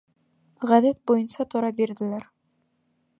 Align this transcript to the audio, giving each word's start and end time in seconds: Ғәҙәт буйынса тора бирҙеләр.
Ғәҙәт 0.71 1.01
буйынса 1.11 1.47
тора 1.51 1.69
бирҙеләр. 1.81 2.25